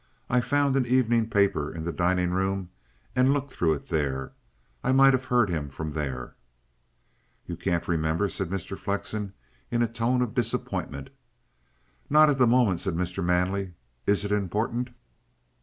I 0.31 0.41
found 0.41 0.75
an 0.75 0.87
evening 0.87 1.29
paper 1.29 1.71
in 1.71 1.83
the 1.83 1.91
dining 1.91 2.31
room 2.31 2.71
and 3.15 3.31
looked 3.31 3.51
through 3.51 3.75
it 3.75 3.89
there. 3.89 4.31
I 4.83 4.91
might 4.91 5.13
have 5.13 5.25
heard 5.25 5.51
him 5.51 5.69
from 5.69 5.91
there." 5.91 6.33
"You 7.45 7.55
can't 7.55 7.87
remember?" 7.87 8.27
said 8.27 8.49
Mr. 8.49 8.75
Flexen 8.75 9.33
in 9.69 9.83
a 9.83 9.87
tone 9.87 10.23
of 10.23 10.33
disappointment. 10.33 11.11
"Not 12.09 12.31
at 12.31 12.39
the 12.39 12.47
moment," 12.47 12.79
said 12.79 12.95
Mr. 12.95 13.23
Manley. 13.23 13.75
"Is 14.07 14.25
it 14.25 14.31
important?" 14.31 14.89